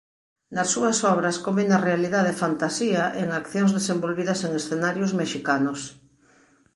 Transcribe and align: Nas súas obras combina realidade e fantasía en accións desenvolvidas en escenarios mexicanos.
Nas 0.55 0.67
súas 0.73 0.97
obras 1.13 1.37
combina 1.45 1.83
realidade 1.89 2.29
e 2.33 2.39
fantasía 2.43 3.03
en 3.21 3.27
accións 3.39 3.71
desenvolvidas 3.77 4.39
en 4.47 4.51
escenarios 4.61 5.11
mexicanos. 5.21 5.79